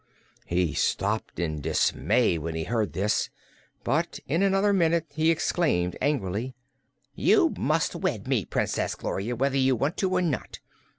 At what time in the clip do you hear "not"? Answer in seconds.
10.23-10.59